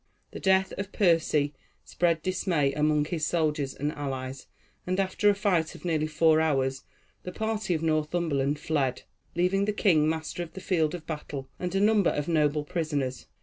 The 0.31 0.39
death 0.39 0.73
of 0.79 0.91
Percy 0.91 1.53
spread 1.85 2.23
dismay 2.23 2.73
among 2.73 3.05
his 3.05 3.27
soldiers 3.27 3.75
and 3.75 3.91
allies, 3.91 4.47
and 4.87 4.99
after 4.99 5.29
a 5.29 5.35
fight 5.35 5.75
of 5.75 5.85
nearly 5.85 6.07
four 6.07 6.41
hours 6.41 6.81
the 7.21 7.31
party 7.31 7.75
of 7.75 7.83
Northumberland 7.83 8.57
fled, 8.57 9.03
leaving 9.35 9.65
the 9.65 9.73
king 9.73 10.09
master 10.09 10.41
of 10.41 10.53
the 10.53 10.59
field 10.59 10.95
of 10.95 11.05
battle, 11.05 11.49
and 11.59 11.75
a 11.75 11.79
number 11.79 12.09
of 12.09 12.27
noble 12.27 12.63
prisoners. 12.63 13.27